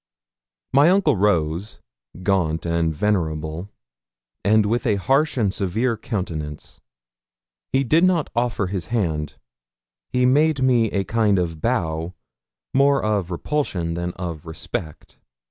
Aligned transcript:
My 0.73 0.89
uncle 0.89 1.15
rose, 1.15 1.79
gaunt 2.23 2.65
and 2.65 2.91
venerable, 2.91 3.69
and 4.43 4.65
with 4.65 4.87
a 4.87 4.95
harsh 4.95 5.37
and 5.37 5.53
severe 5.53 5.95
countenance. 5.95 6.81
He 7.71 7.83
did 7.83 8.03
not 8.03 8.31
offer 8.35 8.65
his 8.65 8.87
hand; 8.87 9.35
he 10.11 10.25
made 10.25 10.63
me 10.63 10.89
a 10.89 11.03
kind 11.03 11.37
of 11.37 11.61
bow, 11.61 12.15
more 12.73 13.03
of 13.03 13.29
repulsion 13.29 13.93
than 13.93 14.13
of 14.13 14.47
respect. 14.47 15.19